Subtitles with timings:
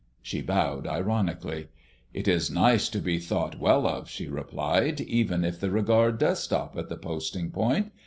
[0.23, 1.67] She bowed ironically.
[2.11, 6.41] "It is nice to be thought well of," she replied, "even if the regard does
[6.41, 7.91] stop at the posting point.